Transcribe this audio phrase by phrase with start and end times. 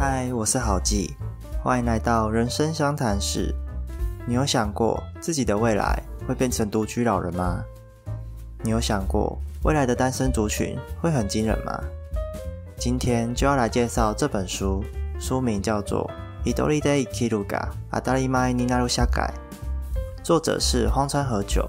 [0.00, 1.16] 嗨，我是郝记，
[1.60, 3.52] 欢迎来到人生相谈室。
[4.28, 7.64] 你有想过自己的未来会变成独居老人吗？
[8.62, 11.82] 你有想过未来的单身族群会很惊人吗？
[12.76, 14.84] 今天就要来介绍这本书，
[15.18, 16.08] 书名叫做
[16.48, 19.30] 《Idori de Ikiruga Adarimai ni naru shakai》，
[20.22, 21.68] 作者是荒川和久，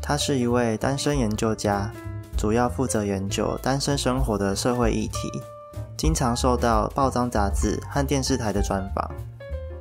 [0.00, 1.92] 他是一位单身研究家，
[2.34, 5.30] 主要负责研究单身生活的社会议题，
[5.98, 9.10] 经常受到报章杂志和电视台的专访。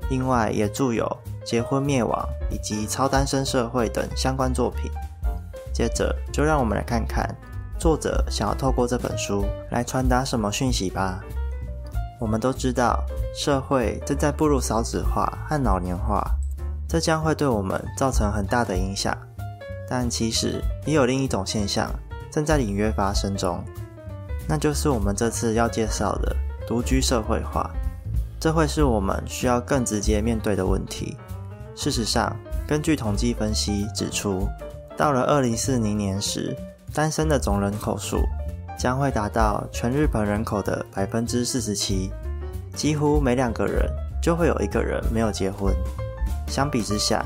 [0.10, 1.06] 另外，也著有
[1.46, 4.92] 《结婚灭亡》以及《超单身社会》等相关作品。
[5.72, 7.24] 接着，就让我们来看看
[7.78, 11.24] 作者想要透过这本书来传达什么讯息吧。
[12.20, 13.06] 我们都知道，
[13.36, 16.24] 社会正在步入少子化和老年化，
[16.90, 19.16] 这将会对我们造成很大的影响。
[19.88, 21.92] 但其实也有另一种现象
[22.32, 23.64] 正在隐约发生中，
[24.48, 26.36] 那就是我们这次要介绍的
[26.68, 27.70] 独居社会化。
[28.40, 31.18] 这会是我们需要更直接面对的问题。
[31.76, 32.36] 事实上，
[32.68, 34.48] 根据统计分析指出，
[34.96, 36.56] 到了二零四零年时，
[36.94, 38.20] 单身的总人口数
[38.78, 42.12] 将会达到全日本人口的百分之四十七，
[42.76, 43.86] 几乎每两个人
[44.22, 45.76] 就会有一个人没有结婚。
[46.48, 47.26] 相比之下，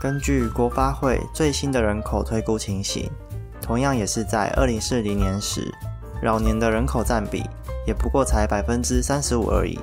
[0.00, 3.10] 根据国发会最新的人口推估情形，
[3.60, 5.70] 同样也是在二零四零年时，
[6.22, 7.42] 老年的人口占比
[7.86, 9.78] 也不过才百分之三十五而已。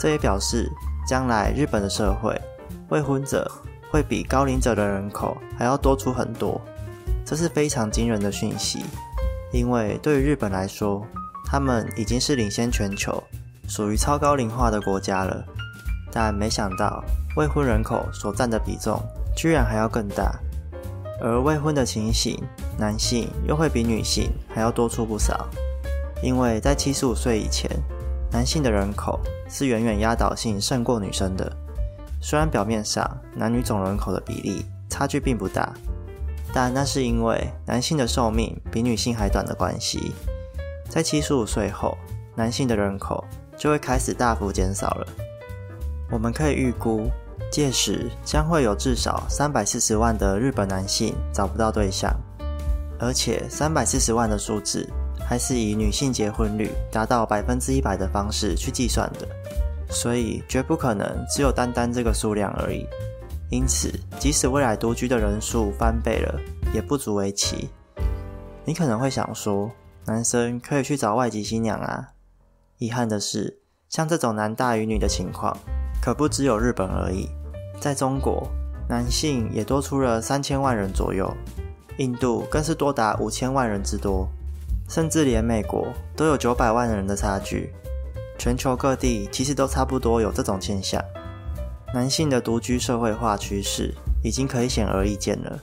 [0.00, 0.70] 这也表示，
[1.06, 2.40] 将来日本的社会
[2.88, 3.50] 未婚者
[3.90, 6.60] 会比高龄者的人口还要多出很多，
[7.24, 8.84] 这是非常惊人的讯息。
[9.52, 11.04] 因为对于日本来说，
[11.44, 13.22] 他们已经是领先全球、
[13.68, 15.44] 属于超高龄化的国家了。
[16.12, 17.04] 但没想到，
[17.36, 19.00] 未婚人口所占的比重
[19.36, 20.34] 居然还要更大，
[21.20, 22.42] 而未婚的情形，
[22.78, 25.46] 男性又会比女性还要多出不少。
[26.22, 27.70] 因为在七十五岁以前，
[28.30, 31.50] 男性的人口是远远压倒性胜过女生的。
[32.20, 35.72] 虽然表面上男女总人口的比例差距并不大，
[36.52, 40.12] 但那是因为男性的寿命比女性还短的关系。
[40.88, 41.96] 在七十五岁后，
[42.34, 43.24] 男性的人口
[43.56, 45.06] 就会开始大幅减少了。
[46.10, 47.08] 我们可以预估，
[47.50, 52.14] 届时将会有至少三百四十万的日本男性找不到对象，
[52.98, 54.88] 而且三百四十万的数字。
[55.22, 59.28] 还是以女性结婚率达到百分之一百的方式去计算的，
[59.88, 62.84] 所以绝不可能只有单单这个数量而已。
[63.48, 66.40] 因此，即使未来独居的人数翻倍了，
[66.74, 67.68] 也不足为奇。
[68.64, 69.70] 你可能会想说，
[70.04, 72.08] 男生可以去找外籍新娘啊。
[72.78, 75.56] 遗憾的是，像这种男大于女的情况，
[76.02, 77.28] 可不只有日本而已。
[77.80, 78.48] 在中国，
[78.88, 81.32] 男性也多出了三千万人左右，
[81.98, 84.28] 印度更是多达五千万人之多。
[84.88, 87.72] 甚至连美国都有九百万人的差距，
[88.36, 91.00] 全球各地其实都差不多有这种现象。
[91.94, 93.94] 男性的独居社会化趋势
[94.24, 95.58] 已经可以显而易见了。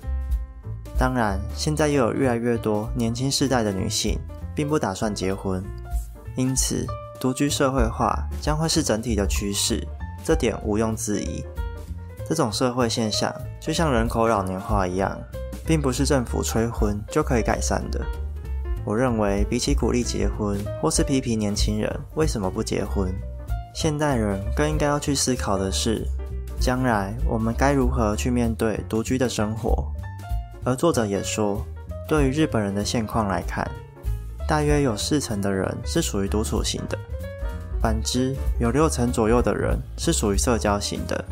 [0.98, 4.18] 当然，现在又有越来越多年轻世代的女性
[4.56, 5.62] 并不打算结婚，
[6.38, 6.88] 因此
[7.20, 9.86] 独居社会化将会是整体的趋势，
[10.28, 11.42] 这点毋庸置疑。
[12.28, 15.18] 这种社会现象就像人口老年化一样，
[15.66, 18.06] 并不是政府催婚就可以改善的。
[18.84, 23.10] 我认为，比起鼓励结婚或是批评年轻人为什么不结婚，
[23.74, 26.06] 现代人更应该要去思考的是，
[26.60, 29.90] 将来我们该如何去面对独居的生活。
[30.66, 31.66] 而作者也说，
[32.06, 33.66] 对于日本人的现况来看，
[34.46, 36.98] 大约有四成的人是属于独处型的，
[37.82, 41.24] 反之有六成左右的人是属于社交型的。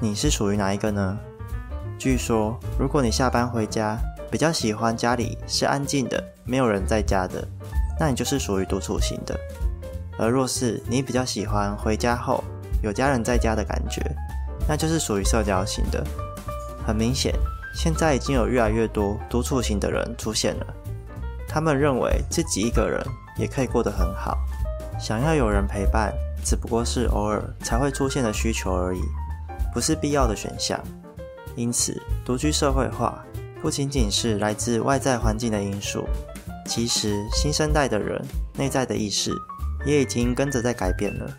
[0.00, 1.18] 你是属于哪一个呢？
[1.98, 3.98] 据说，如果你下班回家，
[4.30, 7.46] 比较喜欢家里是安静的，没有人在家的，
[7.98, 9.38] 那你就是属于独处型的。
[10.18, 12.44] 而若是你比较喜欢回家后
[12.82, 14.00] 有家人在家的感觉，
[14.68, 16.02] 那就是属于社交型的。
[16.86, 17.34] 很明显，
[17.74, 20.66] 现在已经有越来越多独处型的人出现了。
[21.46, 23.04] 他们认为自己一个人
[23.36, 24.38] 也可以过得很好，
[25.00, 26.12] 想要有人陪伴，
[26.44, 29.00] 只不过是偶尔才会出现的需求而已，
[29.72, 30.78] 不是必要的选项。
[31.56, 33.24] 因此，独居社会化。
[33.62, 36.06] 不仅仅是来自外在环境的因素，
[36.64, 38.18] 其实新生代的人
[38.54, 39.30] 内在的意识
[39.84, 41.30] 也已经跟着在改变了。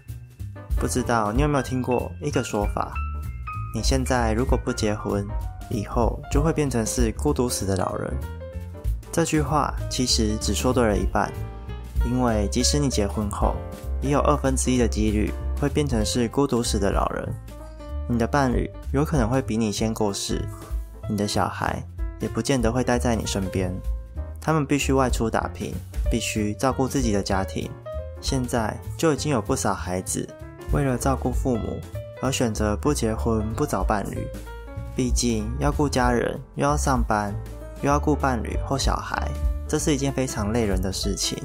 [0.77, 2.93] 不知道你有没有听过一个说法：
[3.73, 5.25] 你现在如果不结婚，
[5.71, 8.13] 以后就会变成是孤独死的老人。
[9.11, 11.31] 这句话其实只说对了一半，
[12.05, 13.55] 因为即使你结婚后，
[14.01, 17.27] 也有二分之一的几率会变成是孤独死的老人。
[18.07, 20.43] 你的伴侣有可能会比你先过世，
[21.09, 21.81] 你的小孩。
[22.19, 23.73] 也不见得会待在你身边，
[24.39, 25.73] 他们必须外出打拼，
[26.11, 27.67] 必须照顾自己的家庭，
[28.21, 30.29] 现在就已经有不少孩子
[30.71, 31.79] 为了照顾父母
[32.21, 34.27] 而选择不结婚、不找伴侣。
[34.95, 37.33] 毕竟要顾家人，又要上班，
[37.81, 39.27] 又要顾伴侣或小孩，
[39.67, 41.41] 这是一件非常累人的事情。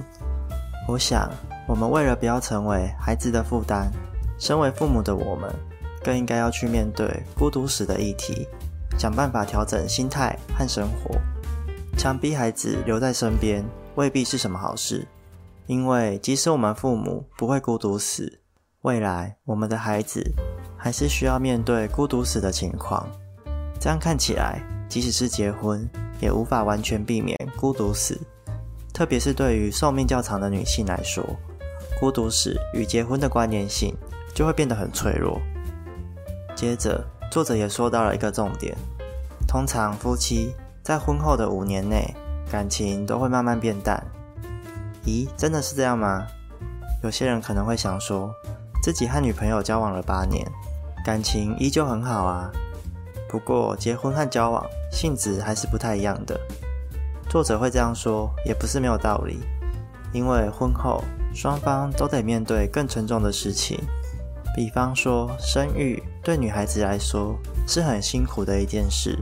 [0.89, 1.29] 我想，
[1.67, 3.91] 我们为了不要成为孩子的负担，
[4.39, 5.53] 身为父母的我们，
[6.05, 8.47] 更应该要去面对孤独死的议题，
[8.97, 11.17] 想办法调整心态和生活。
[11.99, 13.65] 强逼孩子留在身边，
[13.97, 15.05] 未必是什么好事。
[15.67, 18.41] 因为即使我们父母不会孤独死，
[18.83, 20.23] 未来我们的孩子
[20.77, 23.09] 还是需要面对孤独死的情况。
[23.81, 25.89] 这样看起来，即使是结婚，
[26.21, 28.17] 也无法完全避免孤独死。
[28.97, 31.23] 特别是对于寿命较长的女性来说，
[32.01, 33.95] 孤独死与结婚的关联性
[34.35, 35.39] 就会变得很脆弱。
[36.55, 38.75] 接着，作者也说到了一个重点：
[39.47, 42.15] 通常夫妻在婚后的五年内，
[42.51, 44.03] 感情都会慢慢变淡。
[45.05, 46.27] 咦，真的是这样吗？
[47.05, 48.35] 有些人可能会想说，
[48.83, 50.51] 自己和女朋友交往了八年，
[51.05, 52.51] 感情依旧很好啊。
[53.29, 56.41] 不过，结婚和交往性质还是不太一样的。
[57.37, 59.41] 作者会这样说，也不是没有道理。
[60.11, 61.05] 因为婚后
[61.35, 63.79] 双方都得面对更沉重的事情，
[64.57, 67.37] 比方说生育，对女孩子来说
[67.69, 69.19] 是很辛苦的一件事。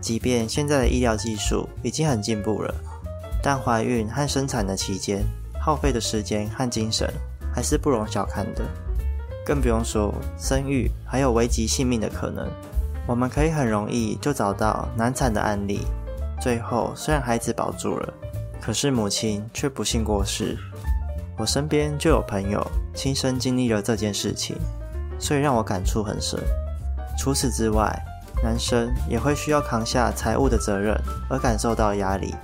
[0.00, 2.74] 即便现在的医疗技术已经很进步了。
[3.40, 5.22] 但怀孕和生产的期间，
[5.60, 7.08] 耗费的时间和精神
[7.54, 8.64] 还是不容小看的。
[9.46, 12.50] 更不用说生育还有危及性命的可能。
[13.06, 15.86] 我们可以很容易就找到难产的案例，
[16.44, 18.12] 最后虽然孩子保住了，
[18.60, 20.58] 可是母亲却不幸过世。
[21.38, 22.62] 我身边就有朋友
[22.94, 24.54] 亲身经历了这件事情，
[25.18, 26.38] 所以让我感触很深。
[27.18, 27.90] 除此之外，
[28.42, 30.94] 男生也会需要扛下财务的责任，
[31.30, 32.34] 而感受到压力。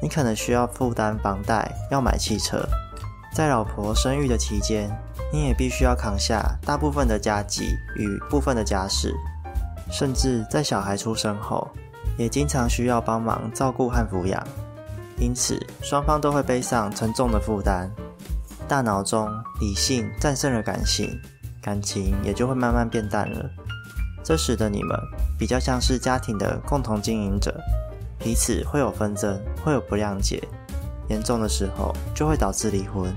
[0.00, 2.66] 你可能需要负担房贷，要买汽车，
[3.34, 4.90] 在老婆生育的期间，
[5.30, 9.14] 你也必须要扛下大部分的家计与部分的家事，
[9.92, 11.68] 甚至在小孩出生后，
[12.18, 14.46] 也经常需要帮忙照顾和抚养。
[15.16, 17.90] 因此，双方都会背上沉重的负担，
[18.68, 19.28] 大脑中
[19.60, 21.18] 理性战胜了感性，
[21.62, 23.50] 感情也就会慢慢变淡了。
[24.22, 24.94] 这使得你们
[25.38, 27.54] 比较像是家庭的共同经营者。
[28.18, 30.42] 彼此会有纷争，会有不谅解，
[31.08, 33.14] 严重的时候就会导致离婚。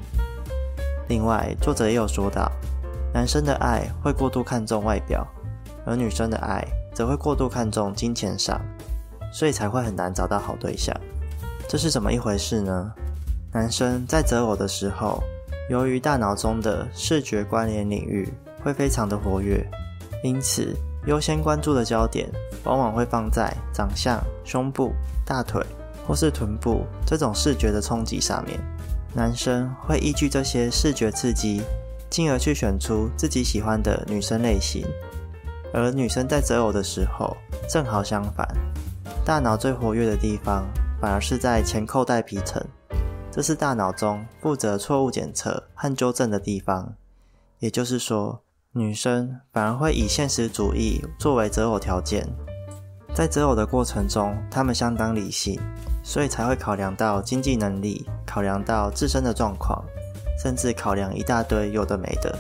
[1.08, 2.52] 另外，作者也有说到，
[3.12, 5.28] 男生的爱会过度看重外表，
[5.86, 8.62] 而女生的爱则会过度看重金钱上，
[9.32, 10.96] 所以才会很难找到好对象。
[11.68, 12.92] 这是怎么一回事呢？
[13.54, 15.22] 男生在择偶的时候，
[15.70, 18.32] 由于大脑中的视觉关联领域
[18.64, 19.66] 会非常的活跃，
[20.24, 20.76] 因此
[21.06, 22.30] 优先关注的焦点。
[22.64, 24.94] 往往会放在长相、胸部、
[25.26, 25.66] 大腿
[26.06, 28.60] 或是臀部这种视觉的冲击上面。
[29.16, 31.64] 男生会依据这些视觉刺激，
[32.08, 34.86] 进而去选出自己喜欢的女生类型。
[35.74, 37.36] 而女生在择偶的时候，
[37.68, 38.48] 正好相反，
[39.24, 40.66] 大脑最活跃的地方
[41.00, 42.62] 反而是在前扣带皮层，
[43.32, 46.96] 这是大脑中负责错误检测和纠正的地方。
[47.60, 48.42] 也就是说，
[48.72, 52.28] 女生反而会以现实主义作为择偶条件。
[53.14, 55.60] 在择偶的过程中，她们相当理性，
[56.04, 59.84] 所以才会考量到经济能力，考量到自身的状况，
[60.42, 62.36] 甚至考量一大堆有的没的。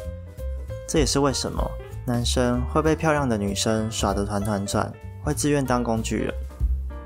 [0.88, 1.64] 这也是为什么
[2.08, 4.92] 男生会被漂亮的女生耍得团团转，
[5.24, 6.34] 会自愿当工具人，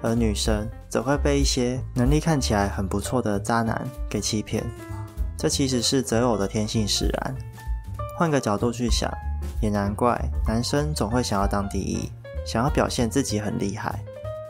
[0.02, 4.64] 而女生则会被一些能力看起来很不错的渣男给欺骗。
[5.38, 7.36] 这其实是择偶的天性使然。
[8.18, 9.12] 换个角度去想，
[9.62, 12.10] 也难怪男生总会想要当第一。
[12.46, 14.00] 想要表现自己很厉害，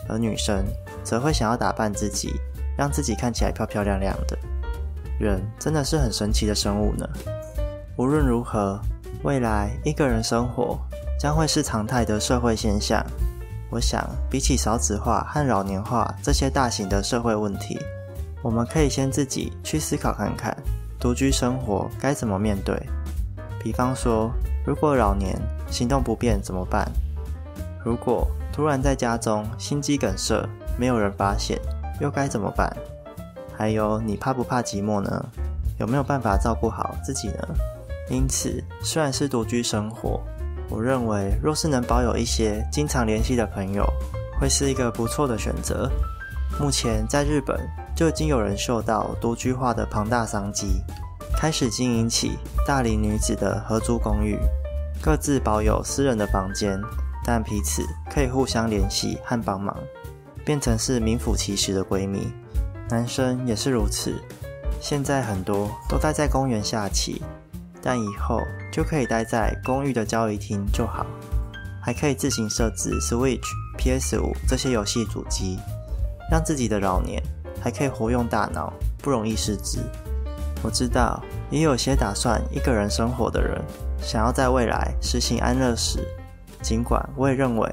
[0.09, 0.65] 而女生
[1.01, 2.33] 则会想要打扮自己，
[2.77, 4.37] 让自己看起来漂漂亮亮的。
[5.17, 7.07] 人真的是很神奇的生物呢。
[7.95, 8.81] 无论如何，
[9.23, 10.77] 未来一个人生活
[11.17, 13.01] 将会是常态的社会现象。
[13.69, 17.79] 我想，比起少子化和老年化这些大型的社会问题，
[18.41, 20.55] 我们可以先自己去思考看看，
[20.99, 22.79] 独居生活该怎么面对。
[23.59, 24.31] 比方说，
[24.65, 25.35] 如果老年
[25.69, 26.89] 行动不便怎么办？
[27.83, 31.59] 如果突然在家中心肌梗塞，没有人发现，
[31.99, 32.71] 又该怎么办？
[33.57, 35.25] 还有，你怕不怕寂寞呢？
[35.79, 37.47] 有没有办法照顾好自己呢？
[38.09, 40.21] 因此，虽然是独居生活，
[40.69, 43.85] 我认为若是能保有一些经常联系的朋友，
[44.39, 45.89] 会是一个不错的选择。
[46.59, 47.59] 目前在日本
[47.95, 50.81] 就已经有人嗅到独居化的庞大商机，
[51.35, 54.37] 开始经营起大龄女子的合租公寓，
[55.01, 56.79] 各自保有私人的房间。
[57.27, 59.75] 但彼此可以互相联系和帮忙，
[60.45, 62.31] 变成是名副其实的闺蜜。
[62.87, 64.13] 男生也是如此，
[64.79, 67.23] 现在很多都待在公园下棋，
[67.85, 71.05] 但以后就可以待在公寓的交易厅就好，
[71.79, 73.45] 还可以自行设置 Switch、
[73.77, 75.59] PS 五这些游戏主机，
[76.31, 77.21] 让自己的老年
[77.61, 78.73] 还可以活用大脑，
[79.03, 79.77] 不容易失智。
[80.63, 83.61] 我知道，也有些打算一个人生活的人，
[84.01, 85.99] 想要在未来实行安乐死。
[86.63, 87.71] 尽管我也认为，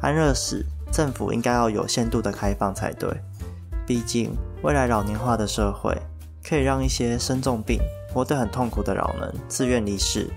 [0.00, 3.08] 安乐死政府应该要有限度的开放才对。
[3.86, 5.96] 毕竟，未来老年化的社会，
[6.44, 7.80] 可以让一些生重病、
[8.12, 10.28] 活得很痛苦的老人自愿离世。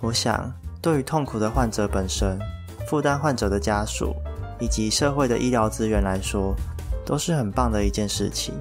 [0.00, 0.52] 我想，
[0.82, 2.38] 对于痛苦的患者本身、
[2.86, 4.14] 负担患者的家属
[4.60, 6.54] 以及社会的医疗资源来说，
[7.04, 8.54] 都是很棒的一件事情。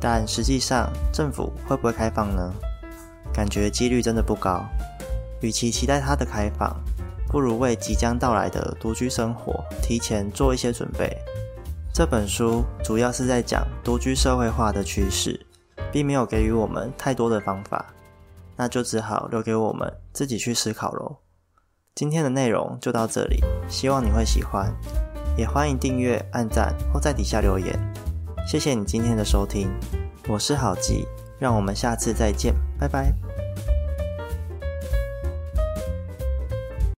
[0.00, 2.54] 但实际上，政府会不会开放呢？
[3.32, 4.64] 感觉几率真的不高。
[5.40, 6.76] 与其期待它的开放，
[7.28, 11.16] 不如为即将到来的独居生活提前做一些准备。
[11.92, 15.38] 这本书主要是在讲独居社会化的趋势，
[15.92, 17.86] 并没有给予我们太多的方法，
[18.56, 21.16] 那就只好留给我们自己去思考喽。
[21.94, 24.72] 今天的内容就到这里，希望你会喜欢，
[25.36, 27.76] 也欢迎订阅、按赞或在底下留言。
[28.46, 29.68] 谢谢你今天的收听，
[30.28, 31.06] 我是郝吉，
[31.38, 33.47] 让我们下次再见，拜拜。